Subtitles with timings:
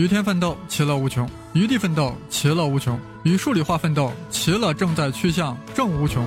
[0.00, 6.24] 与天奋斗，其乐无穷；与地奋斗，其乐无穷；与数理化奋斗，其乐正在趋向正无穷。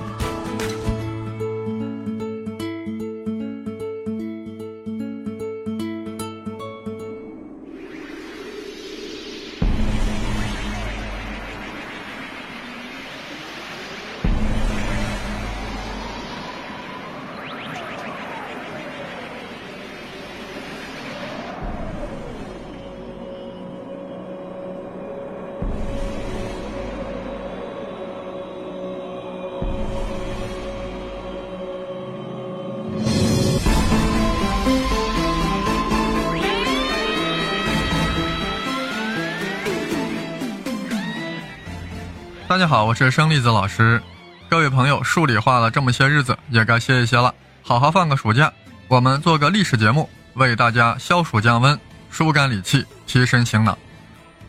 [42.54, 44.00] 大家好，我是生粒子老师。
[44.48, 48.52] 各位朋友，数理化了这么些日子，也该歇一歇了，好好放个暑假。
[48.86, 51.76] 我们做个历史节目，为大家消暑降温、
[52.12, 53.76] 疏肝理气、提神醒脑。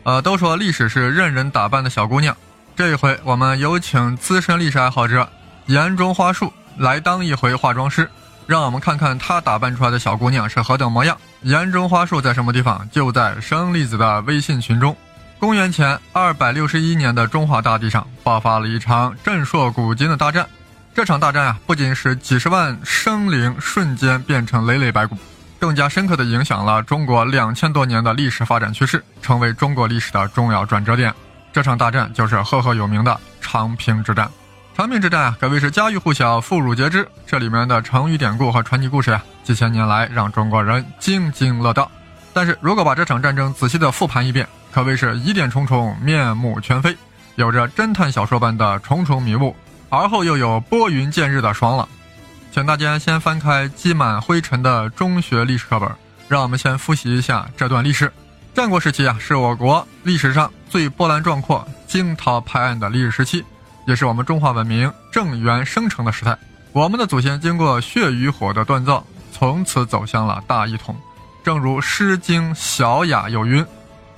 [0.03, 2.37] 呃，都说历史是任人打扮的小姑娘，
[2.75, 5.27] 这一回我们有请资深历史爱好者
[5.65, 8.07] 颜中花树来当一回化妆师，
[8.45, 11.17] 让我们看看她打扮出来的小姑娘是何等模样。
[11.41, 12.87] 颜中花树在什么地方？
[12.91, 14.95] 就在生粒子的微信群中。
[15.37, 20.47] 公元前二百六十一年的中华大地上爆发了一场震烁古今的大战。
[20.93, 25.17] 这场大战啊，不仅使几十万生灵瞬间变成累累白骨，
[25.59, 31.13] 更加深刻地影响了中国两千多年的历史发展趋势，成为中国历史的重要转折点。
[31.51, 34.29] 这场大战就是赫赫有名的长平之战。
[34.75, 37.07] 长平之战啊，可谓是家喻户晓、妇孺皆知。
[37.27, 41.91] 这里面的成语典故和传奇故事呀，几千年来让中国人津津乐道。
[42.35, 46.93] 但是如果把这场战争仔细地复盘一遍，可谓是疑点重重，面目全非，
[47.35, 49.55] 有着侦探小说般的重重迷雾，
[49.87, 51.87] 而后又有拨云见日的爽朗。
[52.51, 55.89] 请大家先翻开积满灰尘的中学历史课本，
[56.27, 58.11] 让我们先复习一下这段历史。
[58.53, 63.45] 战国时期啊，是我国历史上最波澜壮阔、惊涛拍岸的历史时期，
[63.87, 66.37] 也是我们中华文明正源生成的时代。
[66.73, 69.01] 我们的祖先经过血与火的锻造，
[69.31, 70.93] 从此走向了大一统。
[71.45, 73.63] 正如《诗经·小雅》有云。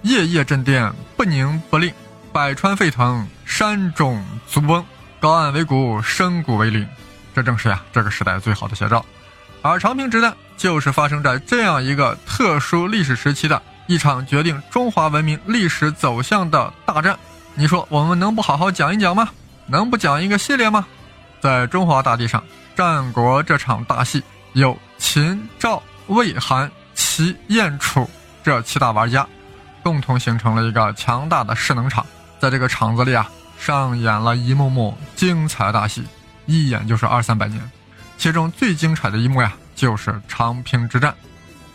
[0.03, 1.91] 夜夜震电，不宁不令；
[2.31, 4.81] 百川沸腾，山中足崩。
[5.19, 6.87] 高岸为谷，深谷为陵。
[7.35, 9.05] 这正是呀，这个时代最好的写照。
[9.61, 17.19] 而长平之战就是发生在这样一个特殊历史时期的一场决定中华文明历史走向的大战。
[17.55, 19.27] 你说我们能不好好讲一讲吗？
[19.65, 20.87] 能不讲一个系列吗？
[21.41, 22.41] 在中华大地上，
[22.73, 24.23] 战国这场大戏
[24.53, 26.71] 有秦、赵、魏、韩、
[27.17, 28.07] 齐、燕、楚
[28.43, 29.27] 这七大玩家。
[29.81, 32.05] 共同形成了一个强大的势能场，
[32.39, 36.03] 在这个场子里啊，上演了一幕幕精彩大戏，
[36.45, 37.59] 一演就是二三百年。
[38.19, 41.15] 其中最精彩的一幕呀，就是长平之战。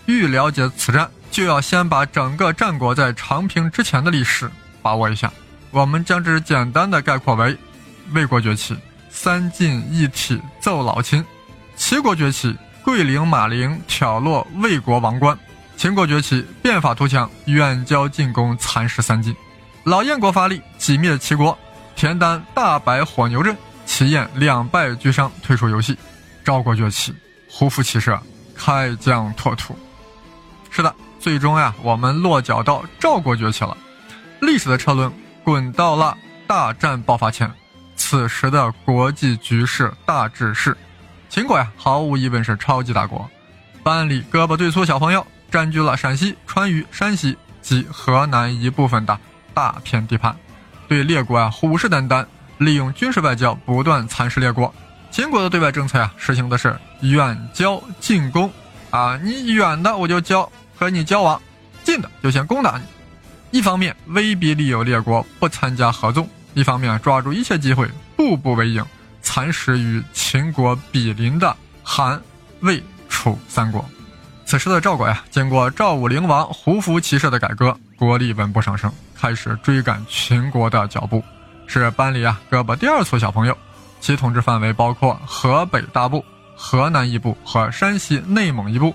[0.06, 4.48] 欲了解此战，就要先把整个战国在长平之前的历史
[4.80, 5.32] 把握一下。
[5.72, 7.59] 我们将之简单的概括为：
[8.12, 8.78] 魏国崛起，
[9.10, 11.20] 三晋一体奏老秦；
[11.74, 15.38] 齐国崛起，桂陵马陵挑落魏国王冠。
[15.76, 19.34] 秦国崛起，变法图强，远交近攻，蚕食三晋；
[19.84, 21.56] 老燕国发力，挤灭齐国，
[21.97, 23.56] 田单大摆火牛阵，
[23.87, 25.97] 齐燕两败俱伤，退出游戏。
[26.44, 27.15] 赵国崛起，
[27.48, 28.21] 胡服骑射，
[28.54, 29.76] 开疆拓土。
[30.71, 33.76] 是的，最终呀，我们落脚到赵国崛起了。
[34.41, 35.12] 历史的车轮
[35.44, 36.16] 滚到了
[36.47, 37.50] 大战爆发前，
[37.97, 40.76] 此时的国际局势大致是：
[41.32, 43.26] 秦国呀，毫无疑问是超级大国，
[43.82, 45.26] 班里胳膊最粗小朋友。
[45.50, 49.19] 占据了陕西、川渝、山西及河南一部分的
[49.54, 50.37] 大片地盘，
[50.88, 52.26] 对列国啊虎视眈眈，
[52.59, 54.75] 利用军事外交不断蚕食列国。
[55.10, 58.50] 秦国的对外政策啊，实行的是远交近攻
[58.91, 61.41] 啊，你远的我就交和你交往，
[61.82, 62.84] 近的就先攻打你。
[63.59, 68.84] 一方面威逼利诱列国不参加合纵，一方面抓住一切机会步步为营，
[69.34, 72.20] 蚕食与秦国比邻的韩、
[72.60, 73.82] 魏、楚三国。
[74.45, 81.24] 此时的赵国呀，经过赵武灵王胡服骑射的改革，国力稳步上升，开始追赶秦国的脚步，
[81.66, 83.57] 是班里啊胳膊第二粗小朋友。
[84.03, 86.22] 其统治范围包括河北大部、
[86.54, 88.95] 河南一部和山西、内蒙一部。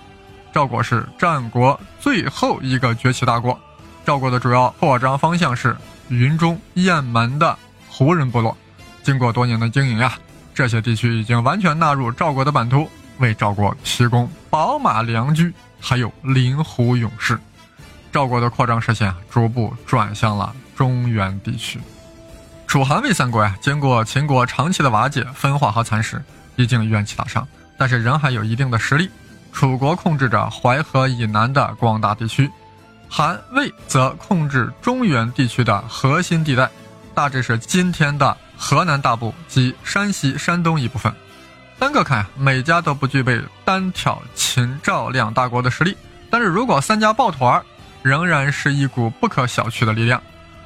[0.54, 3.60] 赵国是战国最后一个崛起大国。
[4.06, 5.76] 赵国的主要扩张方向是
[6.10, 7.58] 云中、雁门的
[7.90, 8.56] 胡人部落。
[9.02, 10.16] 经过多年的经营呀，
[10.58, 12.90] 这些地区已经完全纳入赵国的版图。
[13.20, 17.38] 为赵国提供宝马良驹，还有灵狐勇士，
[18.12, 21.80] 赵国的扩张视线逐步转向了中原地区。
[22.66, 26.20] 楚韩魏三国呀，经过秦国长期的瓦解、分化和蚕食，
[26.56, 29.08] 已经元气大伤，但是仍还有一定的实力。
[29.52, 32.50] 楚国控制着淮河以南的广大地区，
[33.08, 36.68] 韩魏则控制中原地区的核心地带，
[37.14, 41.14] 大致是今天的河南大部及山西、山东一部分。
[41.80, 45.96] 单个看，每家都不具备单挑秦赵两大国的实力，
[46.30, 47.64] 但是如果三家抱团，
[48.02, 50.22] 仍然是一股不可小觑的力量。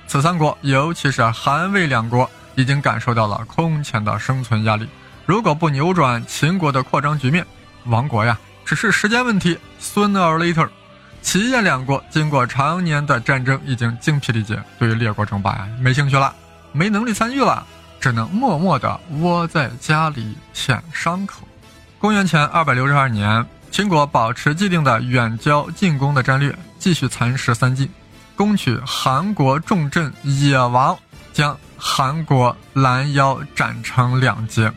[0.08, 4.88] 此三国，尤其是韩魏两国，已经感受到了空前的生存压力。
[5.26, 7.46] 如果不扭转秦国的扩张局面，
[7.86, 9.58] 亡国呀，只是时间问题。
[9.82, 10.70] Sooner or later。
[11.22, 16.34] 齐燕两国经过常年的战争，已经精疲力竭，对于列国争霸呀没兴趣了，
[16.72, 17.66] 没能力参与了，
[18.02, 21.48] 只能默默地窝在家里舔伤口。
[22.00, 27.88] 公元前二百六十二年，秦国保持既定的远交近攻的战略，继续蚕食三晋，
[28.36, 30.98] 攻取韩国重镇野王，
[31.32, 34.70] 将韩国拦腰斩成两截。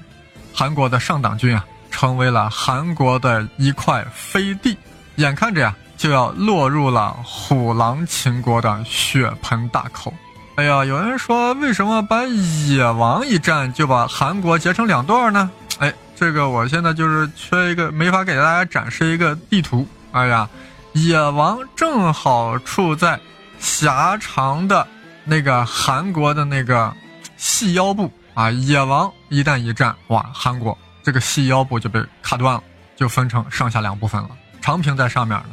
[0.53, 4.77] 韩国的上党军啊，成为了韩国的一块飞地，
[5.17, 5.75] 眼看着呀。
[5.97, 10.13] 就要落入了虎狼秦国的血盆大口。
[10.57, 15.51] 哎呀，有人说，为什么把野王一战就把韩国截成两段呢？
[15.81, 19.85] 哎，这个我现在就是缺一个，没法给大家展示一个地图。
[20.13, 20.49] 哎呀，
[20.93, 23.19] 野王正好处在
[23.59, 24.87] 狭长的
[25.25, 26.95] 那个韩国的那个
[27.37, 28.49] 细腰部啊。
[28.49, 32.63] 野王一旦一战，哇，韩国这个细腰部就被卡断了，
[32.95, 34.31] 就分成上下两部分了。
[34.61, 35.47] 长平在上面呢。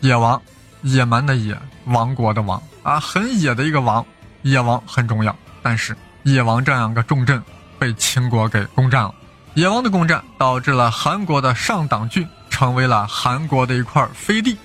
[0.00, 0.40] 野王，
[0.80, 1.54] 野蛮的野，
[1.84, 4.02] 王国的王啊，很野的一个王。
[4.42, 7.42] 野王很重要，但是野王这样一个重镇
[7.78, 9.14] 被秦国给攻占了。
[9.54, 14.56] 野王的攻占导致了韩国的上党郡成为了韩国的一块飞地。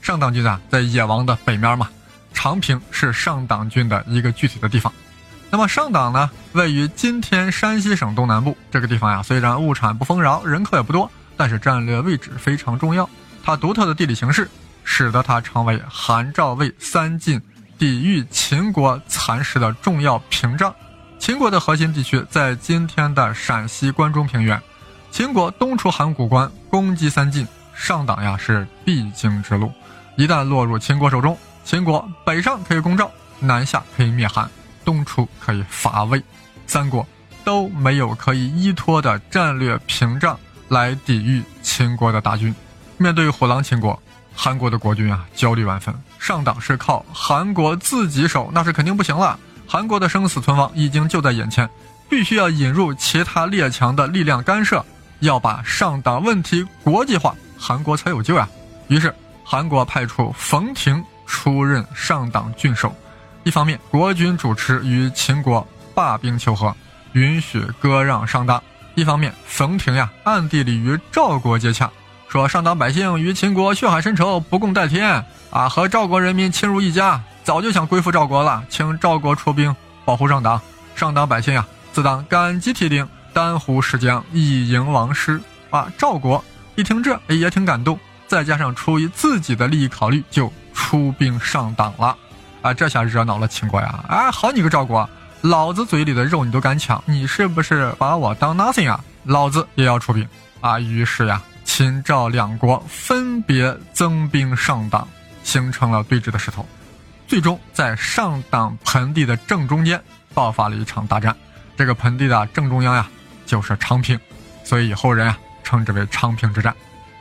[0.00, 1.88] 上党郡啊，在野王的北面嘛，
[2.32, 4.92] 长平是上党郡的一个具体的地方。
[5.50, 13.08] 那么上党呢，位于今天山西省东南部这个地方呀，虽然物产不丰饶，人口也不多，但是战略位置非常重要。
[13.44, 14.48] 它独特的地理形势。
[14.84, 17.40] 使得它成为韩赵魏三晋
[17.82, 20.72] 抵御秦国蚕食的重要屏障。
[21.18, 24.62] 秦国的核心地区在今天的陕西关中平原。
[25.10, 27.44] 秦国东出函谷关，攻击三晋，
[27.74, 29.72] 上党呀是必经之路。
[30.16, 34.48] 一旦落入秦国手中，秦国北上可以攻赵，南下可以灭韩，
[34.84, 36.22] 东出可以伐魏，
[36.68, 37.04] 三国
[37.42, 40.38] 都没有可以依托的战略屏障
[40.68, 42.54] 来抵御秦国的大军。
[42.96, 44.00] 面对虎狼秦国。
[44.34, 45.94] 韩国的国君啊，焦虑万分。
[46.18, 49.38] 上党是靠韩国自己守，那是肯定不行了。
[49.66, 51.68] 韩国的生死存亡已经就在眼前，
[52.08, 54.84] 必须要引入其他列强的力量干涉，
[55.20, 58.48] 要把上党问题国际化，韩国才有救啊。
[58.88, 59.14] 于是，
[59.44, 62.94] 韩国派出冯亭出任上党郡守。
[63.44, 66.74] 一方面，国君主持与秦国罢兵求和，
[67.12, 68.60] 允许割让上党；
[68.94, 71.90] 一方面，冯亭呀，暗地里与赵国接洽。
[72.32, 75.68] 说上党百姓与秦国血海深仇，不共戴天啊！
[75.68, 79.76] 和赵国人民亲如一家，早就想归附赵国了，请赵国出兵
[80.06, 80.58] 保护上党。
[80.94, 85.38] 上党百姓呀，自当感激涕零，丹湖石江以迎王师
[85.68, 85.92] 啊！
[85.98, 86.42] 赵国
[86.74, 92.16] 一听这也挺感动，再加上出于自己的利益考虑，就出兵上党了
[92.62, 92.72] 啊！
[92.72, 94.02] 这下惹恼了秦国呀！
[94.08, 95.06] 啊，好你个赵国，
[95.42, 98.98] 老子嘴里的肉你都敢抢，你是不是把我当 nothing 啊？
[99.24, 100.26] 老子也要出兵
[100.62, 100.80] 啊！
[100.80, 101.42] 于是呀。
[101.82, 105.08] 秦赵两国分别增兵上党，
[105.42, 106.64] 形成了对峙的势头。
[107.26, 110.00] 最终在上党盆地的正中间
[110.32, 111.36] 爆发了一场大战。
[111.76, 113.10] 这个盆地的正中央呀，
[113.46, 114.16] 就是长平，
[114.62, 116.72] 所以以后人啊称之为长平之战。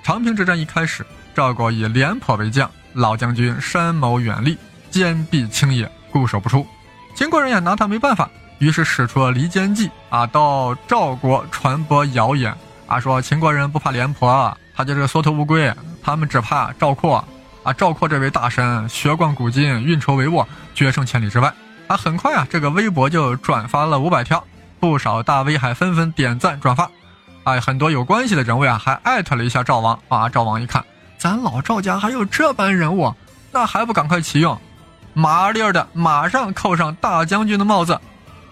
[0.03, 4.55] 长平之战一开始，赵国以廉颇为将，老将军深谋远虑，
[4.91, 6.63] 坚壁清野，固守不出。
[7.15, 12.55] 秦国人也拿他没办法，于是使出了离间计啊，到赵国传播谣言。
[12.91, 17.23] 他说：“秦国人不怕廉颇，他就是缩头乌龟，他们只怕赵括。
[17.63, 21.53] 啊，赵括这位大神，学贯古今，运筹帷幄，决胜千里之外。
[21.87, 24.43] 啊，很快啊，这个微博就转发了五百条，
[24.77, 26.91] 不少大 V 还纷纷点赞转发。
[27.45, 29.97] 哎，很多有关系的人物啊，还艾特了一下赵王。
[30.09, 30.83] 啊，赵王一看，
[31.17, 33.15] 咱老赵家还有这般人物，
[33.53, 34.59] 那还不赶快启用？
[35.13, 37.97] 麻利儿的，马上扣上大将军的帽子，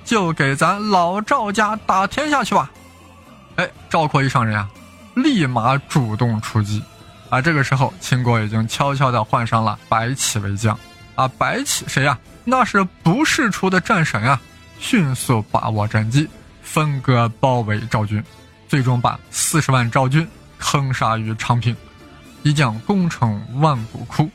[0.06, 2.72] 就给咱老赵家打天下去吧。”
[3.60, 4.70] 哎，赵括一上任啊，
[5.16, 6.82] 立马主动出击，
[7.30, 10.80] 啊，这个时候秦国已经悄悄地换上了白起为将，
[11.16, 12.18] 啊，白起谁呀？
[12.46, 14.40] 那是不世出的战神啊！
[14.80, 16.26] 迅速把握战机，
[16.62, 18.24] 分割包围赵军，
[18.70, 20.26] 最终把四十万赵军
[20.58, 21.76] 坑杀于长平，
[22.44, 24.30] 一将功成万骨枯。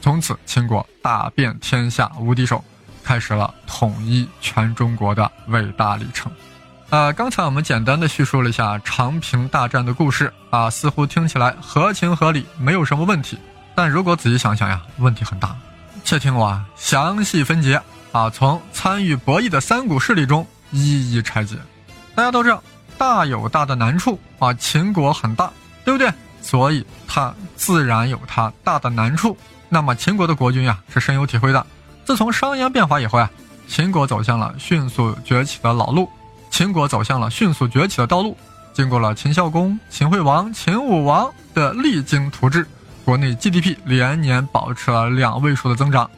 [0.00, 2.64] 从此，秦国大遍天下无敌手，
[3.04, 6.32] 开始了统一全中国的伟大历程。
[6.92, 13.38] 呃，刚才我们简单的叙述了一下长平大战的故事啊，似乎听起来合情合理，没有什么问题。
[13.74, 15.56] 但如果仔细想想呀，问题很大。
[16.04, 17.80] 且听我啊详细分解
[18.12, 21.56] 啊，从参与博弈的三股势力中一一拆解。
[22.14, 22.62] 大家都知道，
[22.98, 25.50] 大有大的难处啊，秦国很大，
[25.86, 26.12] 对不对？
[26.42, 29.34] 所以它自然有它大的难处。
[29.70, 31.66] 那么秦国的国君呀，是深有体会的。
[32.04, 33.30] 自从商鞅变法以后呀，
[33.66, 36.06] 秦国走向了迅速崛起的老路，
[36.52, 38.36] 秦国走向了迅速崛起的道路。
[38.74, 42.66] 经过了秦孝公、秦惠王、秦武王的励精图治，
[43.06, 46.08] 国内 GDP 连年保持了两位数的增长，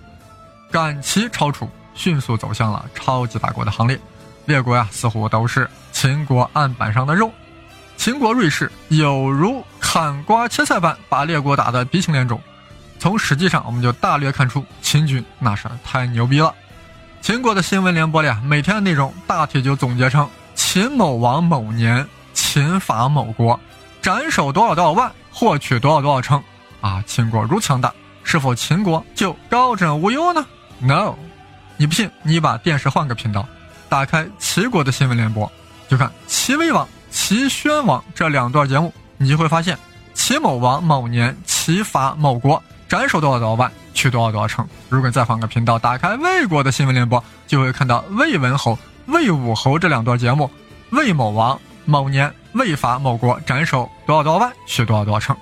[0.73, 3.99] 赶齐超楚，迅速走向了超级大国的行列。
[4.45, 7.31] 列国呀，似乎都是秦国案板上的肉。
[7.97, 12.41] 秦国锐士有如砍瓜切菜般，把列国打得鼻青脸肿。
[12.99, 16.53] 从实际上，我们就大略看出秦军那是太牛逼了。
[17.25, 22.07] 秦国的新闻联播里啊，每天的内容大体就总结成：秦某王某年。
[22.35, 23.59] 秦伐某国，
[24.03, 26.43] 斩首多少多少万，获取多少多少城，
[26.83, 27.03] 啊！
[27.07, 27.91] 秦国如强大，
[28.25, 30.45] 是否秦国就高枕无忧呢
[30.81, 31.15] ？No，
[31.79, 33.49] 你不信，你把电视换个频道，
[33.89, 35.51] 打开齐国的新闻联播，
[35.89, 39.79] 就看齐威王、齐宣王这两段节目，你就会发现，
[40.13, 42.63] 齐某王某年齐伐某国，
[42.95, 44.65] 斩首多少多少万，取多少多少城。
[44.89, 50.49] 如果你再换个频道，打开魏国的新闻联播，就会看到魏文侯、魏武侯这两段节目，
[50.91, 52.33] 魏某王某年。
[52.53, 55.37] 魏伐某国，斩首多少多少万，取多少多少城。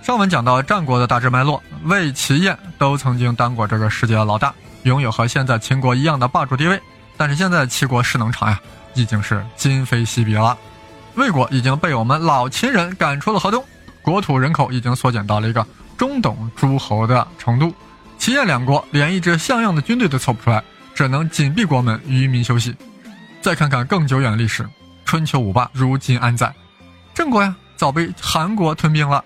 [0.00, 4.54] 上文讲到战国的大致脉络，魏、齐、燕都曾经当过这个世界的老大，
[4.84, 6.80] 拥有和现在秦国一样的霸主地位。
[7.18, 8.58] 但是现在齐国势能场呀，
[8.94, 10.56] 已经是今非昔比了。
[11.16, 13.62] 魏国已经被我们老秦人赶出了河东，
[14.00, 15.66] 国土人口已经缩减到了一个
[15.98, 17.74] 中等诸侯的程度。
[18.16, 20.64] 齐燕两国连一支像样的军队都凑不出来，
[20.94, 22.74] 只能紧闭国门，渔民休息。
[23.42, 24.66] 再看看更久远的历史。
[25.04, 26.52] 春秋五霸如今安在？
[27.14, 29.22] 郑国呀，早被韩国吞并了；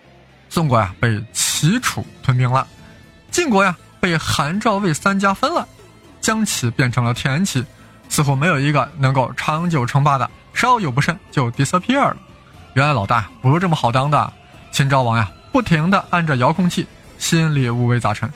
[0.49, 2.65] 宋国呀，被齐楚吞并了；
[3.31, 5.67] 晋国呀，被韩赵魏三家分了；
[6.21, 7.65] 姜齐变成了田齐，
[8.09, 12.17] 似乎没有一个能够长久称霸的，稍有不慎就 disappear 了。
[12.75, 14.33] 原来老大不是这么好当的。
[14.71, 16.87] 秦昭王呀，不停地按着遥控器，
[17.19, 18.29] 心里五味杂陈。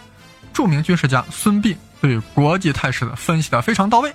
[0.52, 4.12] 著名军事家孙膑对国际态势的分析的非常到位，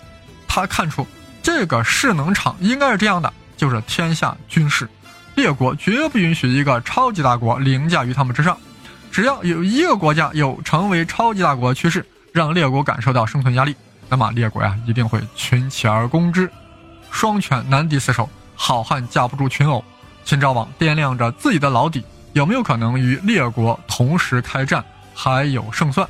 [0.48, 1.06] 他看出。
[1.44, 4.88] 这个势能场应该是这样的，就是天下军事，
[5.34, 8.56] 列国绝不允许一个超级大国凌驾于他们之上。
[9.12, 13.76] 只要有一个国家有成为超级大国趋势，让列国感受到生存压力，
[14.08, 16.50] 那么列国呀一定会群起而攻之。
[17.10, 19.84] 双拳难敌四手，好汉架不住群殴。
[20.24, 24.84] 秦昭王掂量着自己的老底，有没有可能与列国同时开战，
[25.14, 26.08] 还有胜算，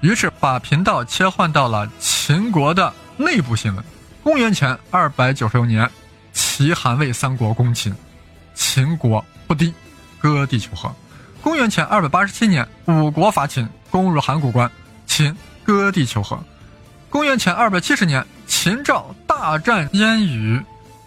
[0.00, 3.84] 于是把频道切换到了秦国的内部新闻。
[4.22, 5.90] 公元前二百九十六年，
[6.32, 7.94] 齐、韩、魏三国攻秦，
[8.54, 9.72] 秦国不敌，
[10.18, 10.94] 割地求和。
[11.42, 14.70] 公元前二百八十七年，五国伐秦，攻入函谷关，
[15.06, 16.38] 秦割地求和。
[17.08, 20.62] 公元前二百七十年，秦赵大战燕羽，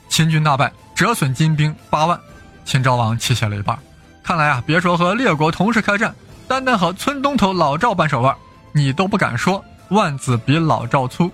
[0.09, 2.19] 秦军大败，折损金兵八万，
[2.65, 3.77] 秦昭王气血了一半。
[4.27, 6.13] 看来啊，别说和列国同时开战，
[6.49, 8.35] 单单和村东头老赵扳手腕，
[8.73, 11.31] 你都不敢说万子比老赵粗。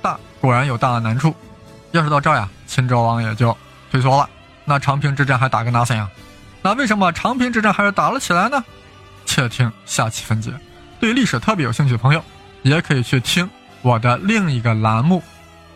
[0.00, 1.34] 大果然有大的难处，
[1.90, 3.54] 要是到这儿呀，秦昭王也就
[3.90, 4.26] 退缩了。
[4.64, 6.08] 那长平之战还打个哪森呀？
[6.62, 8.64] 那为什么长平之战还是打了起来呢？
[9.26, 10.50] 且听下期分解。
[10.98, 12.24] 对历史特别有兴趣的朋友，
[12.62, 13.46] 也可以去听
[13.82, 15.18] 我的另一个栏目《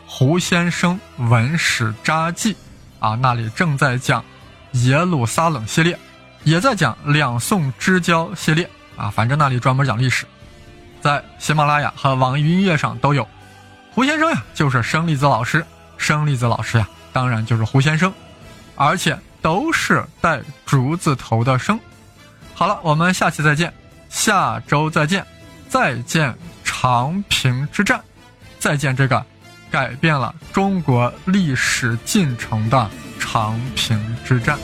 [0.06, 2.54] 胡先生文史札记》，
[2.98, 4.24] 啊，那里正在讲
[4.72, 5.98] 耶路撒冷系列，
[6.44, 10.26] 也在讲两宋之交系列，啊，反正那里专门讲历史，
[11.00, 13.26] 在喜马拉雅和网易音乐上都有。
[13.92, 15.64] 胡先生呀，就是生粒子老师。
[15.98, 18.10] 生粒子老师呀，当然就是胡先生，
[18.74, 21.78] 而且都是带竹字头的生。
[22.54, 23.70] 好了，我们下期再见，
[24.08, 25.26] 下周再见，
[25.68, 28.00] 再见长平之战，
[28.58, 29.22] 再见这个
[29.70, 34.58] 改变了中国历史进程的长平之战。